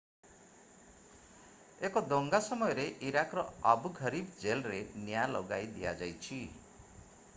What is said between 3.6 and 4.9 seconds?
ଆବୁ Ghraib ଜେଲରେ